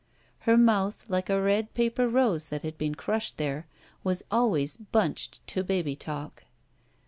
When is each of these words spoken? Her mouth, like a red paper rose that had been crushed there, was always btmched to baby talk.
Her 0.49 0.57
mouth, 0.57 1.05
like 1.09 1.29
a 1.29 1.39
red 1.39 1.75
paper 1.75 2.09
rose 2.09 2.49
that 2.49 2.63
had 2.63 2.75
been 2.75 2.95
crushed 2.95 3.37
there, 3.37 3.67
was 4.03 4.25
always 4.31 4.75
btmched 4.77 5.41
to 5.45 5.63
baby 5.63 5.95
talk. 5.95 6.43